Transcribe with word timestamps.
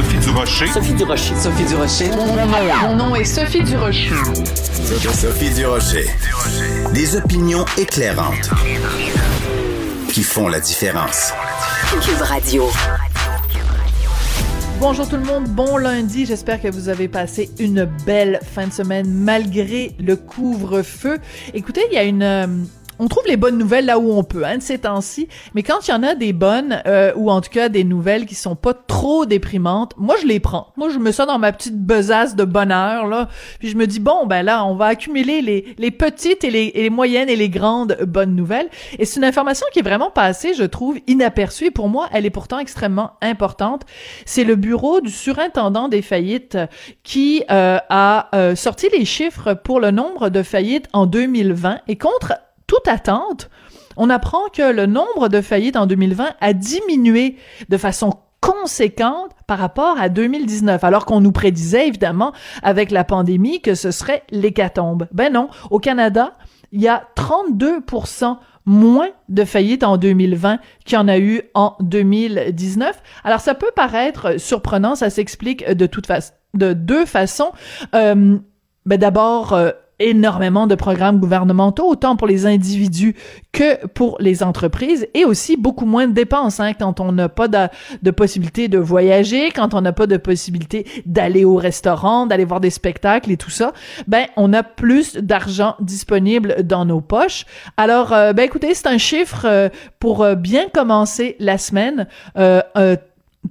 Sophie 0.00 0.18
Durocher. 0.18 0.66
Sophie 0.68 0.94
Durocher. 0.94 1.36
Sophie 1.36 1.64
Durocher. 1.66 2.10
Mon 2.80 2.96
nom 2.96 3.14
est 3.14 3.24
Sophie 3.24 3.62
Durocher. 3.62 4.14
Sophie 5.12 5.50
Durocher. 5.50 6.06
Des 6.94 7.16
opinions 7.16 7.66
éclairantes 7.76 8.48
qui 10.10 10.22
font 10.22 10.48
la 10.48 10.60
différence. 10.60 11.34
Cube 12.02 12.22
Radio. 12.22 12.70
Bonjour 14.78 15.06
tout 15.06 15.16
le 15.16 15.24
monde, 15.24 15.44
bon 15.44 15.76
lundi. 15.76 16.24
J'espère 16.24 16.62
que 16.62 16.68
vous 16.68 16.88
avez 16.88 17.06
passé 17.06 17.50
une 17.58 17.84
belle 18.06 18.40
fin 18.54 18.68
de 18.68 18.72
semaine 18.72 19.06
malgré 19.06 19.94
le 20.00 20.16
couvre-feu. 20.16 21.18
Écoutez, 21.52 21.82
il 21.90 21.94
y 21.94 21.98
a 21.98 22.04
une 22.04 22.22
euh, 22.22 22.46
on 23.00 23.08
trouve 23.08 23.24
les 23.26 23.38
bonnes 23.38 23.56
nouvelles 23.56 23.86
là 23.86 23.98
où 23.98 24.12
on 24.12 24.22
peut, 24.22 24.44
hein, 24.44 24.58
de 24.58 24.62
ces 24.62 24.78
temps-ci. 24.78 25.26
Mais 25.54 25.62
quand 25.62 25.88
il 25.88 25.90
y 25.90 25.94
en 25.94 26.02
a 26.02 26.14
des 26.14 26.34
bonnes, 26.34 26.82
euh, 26.86 27.12
ou 27.16 27.30
en 27.30 27.40
tout 27.40 27.50
cas 27.50 27.70
des 27.70 27.82
nouvelles 27.82 28.26
qui 28.26 28.34
sont 28.34 28.56
pas 28.56 28.74
trop 28.74 29.24
déprimantes, 29.24 29.94
moi 29.96 30.16
je 30.20 30.26
les 30.26 30.38
prends. 30.38 30.72
Moi 30.76 30.90
je 30.90 30.98
mets 30.98 31.12
ça 31.12 31.24
dans 31.24 31.38
ma 31.38 31.50
petite 31.52 31.78
besace 31.78 32.36
de 32.36 32.44
bonheur 32.44 33.06
là. 33.06 33.28
Puis 33.58 33.68
je 33.68 33.76
me 33.76 33.86
dis 33.86 34.00
bon 34.00 34.26
ben 34.26 34.42
là 34.42 34.66
on 34.66 34.74
va 34.74 34.86
accumuler 34.86 35.40
les, 35.40 35.74
les 35.78 35.90
petites 35.90 36.44
et 36.44 36.50
les, 36.50 36.72
et 36.74 36.82
les 36.82 36.90
moyennes 36.90 37.30
et 37.30 37.36
les 37.36 37.48
grandes 37.48 37.96
bonnes 38.06 38.36
nouvelles. 38.36 38.68
Et 38.98 39.06
c'est 39.06 39.18
une 39.18 39.24
information 39.24 39.66
qui 39.72 39.78
est 39.78 39.82
vraiment 39.82 40.10
passée, 40.10 40.52
je 40.52 40.64
trouve, 40.64 40.98
inaperçue. 41.06 41.66
Et 41.66 41.70
pour 41.70 41.88
moi, 41.88 42.08
elle 42.12 42.26
est 42.26 42.30
pourtant 42.30 42.58
extrêmement 42.58 43.12
importante. 43.22 43.82
C'est 44.26 44.44
le 44.44 44.56
bureau 44.56 45.00
du 45.00 45.10
surintendant 45.10 45.88
des 45.88 46.02
faillites 46.02 46.58
qui 47.02 47.44
euh, 47.50 47.78
a 47.88 48.28
euh, 48.34 48.54
sorti 48.54 48.88
les 48.92 49.06
chiffres 49.06 49.54
pour 49.54 49.80
le 49.80 49.90
nombre 49.90 50.28
de 50.28 50.42
faillites 50.42 50.88
en 50.92 51.06
2020 51.06 51.80
et 51.88 51.96
contre 51.96 52.34
toute 52.70 52.86
attente, 52.86 53.50
on 53.96 54.08
apprend 54.10 54.48
que 54.52 54.70
le 54.70 54.86
nombre 54.86 55.28
de 55.28 55.40
faillites 55.40 55.74
en 55.74 55.86
2020 55.86 56.34
a 56.40 56.52
diminué 56.52 57.34
de 57.68 57.76
façon 57.76 58.12
conséquente 58.40 59.32
par 59.48 59.58
rapport 59.58 60.00
à 60.00 60.08
2019, 60.08 60.84
alors 60.84 61.04
qu'on 61.04 61.20
nous 61.20 61.32
prédisait 61.32 61.88
évidemment 61.88 62.32
avec 62.62 62.92
la 62.92 63.02
pandémie 63.02 63.60
que 63.60 63.74
ce 63.74 63.90
serait 63.90 64.22
l'hécatombe. 64.30 65.08
Ben 65.10 65.32
non, 65.32 65.48
au 65.70 65.80
Canada, 65.80 66.36
il 66.70 66.80
y 66.80 66.86
a 66.86 67.08
32% 67.16 68.36
moins 68.66 69.08
de 69.28 69.44
faillites 69.44 69.82
en 69.82 69.96
2020 69.96 70.60
qu'il 70.84 70.94
y 70.94 70.98
en 71.00 71.08
a 71.08 71.18
eu 71.18 71.42
en 71.54 71.74
2019. 71.80 73.02
Alors 73.24 73.40
ça 73.40 73.56
peut 73.56 73.72
paraître 73.74 74.38
surprenant, 74.38 74.94
ça 74.94 75.10
s'explique 75.10 75.68
de 75.68 75.86
toute 75.86 76.06
façon 76.06 76.34
de 76.54 76.72
deux 76.72 77.04
façons. 77.04 77.50
Euh, 77.96 78.38
ben 78.86 78.98
d'abord, 78.98 79.54
euh, 79.54 79.70
énormément 80.00 80.66
de 80.66 80.74
programmes 80.74 81.20
gouvernementaux, 81.20 81.88
autant 81.88 82.16
pour 82.16 82.26
les 82.26 82.46
individus 82.46 83.14
que 83.52 83.86
pour 83.88 84.16
les 84.20 84.42
entreprises, 84.42 85.06
et 85.14 85.24
aussi 85.24 85.56
beaucoup 85.56 85.86
moins 85.86 86.08
de 86.08 86.12
dépenses 86.12 86.60
hein, 86.60 86.72
quand 86.72 87.00
on 87.00 87.12
n'a 87.12 87.28
pas 87.28 87.48
de, 87.48 88.10
possibilité 88.10 88.68
de 88.68 88.78
voyager, 88.78 89.50
quand 89.50 89.74
on 89.74 89.80
n'a 89.80 89.92
pas 89.92 90.06
de 90.06 90.16
possibilité 90.16 90.86
d'aller 91.06 91.44
au 91.44 91.56
restaurant, 91.56 92.26
d'aller 92.26 92.44
voir 92.44 92.60
des 92.60 92.70
spectacles 92.70 93.30
et 93.30 93.36
tout 93.36 93.50
ça. 93.50 93.72
Ben, 94.08 94.26
on 94.36 94.52
a 94.52 94.62
plus 94.62 95.16
d'argent 95.16 95.76
disponible 95.80 96.62
dans 96.64 96.84
nos 96.84 97.00
poches. 97.00 97.44
Alors, 97.76 98.12
euh, 98.12 98.32
ben 98.32 98.44
écoutez, 98.44 98.74
c'est 98.74 98.86
un 98.86 98.98
chiffre 98.98 99.44
euh, 99.44 99.68
pour 99.98 100.22
euh, 100.22 100.34
bien 100.34 100.68
commencer 100.68 101.36
la 101.38 101.58
semaine. 101.58 102.06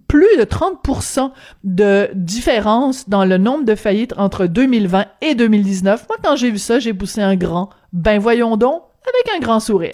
Plus 0.08 0.38
de 0.38 0.44
30% 0.44 1.32
de 1.64 2.10
différence 2.14 3.10
dans 3.10 3.26
le 3.26 3.38
nombre 3.38 3.66
de 3.66 3.76
faillites 3.76 4.14
entre 4.18 4.46
2020 4.46 5.06
et 5.22 5.36
2019. 5.36 6.06
Moi, 6.08 6.18
quand 6.24 6.36
j'ai 6.36 6.52
vu 6.52 6.60
ça, 6.60 6.80
j'ai 6.80 6.94
poussé 6.94 7.22
un 7.22 7.36
grand. 7.36 7.70
Ben 7.92 8.20
voyons 8.20 8.56
donc, 8.56 8.84
avec 9.04 9.36
un 9.36 9.40
grand 9.40 9.60
sourire. 9.60 9.92